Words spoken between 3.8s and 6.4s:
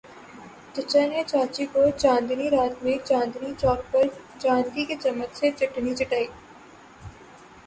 پر چاندی کے چمچ سے چٹنی چٹائ۔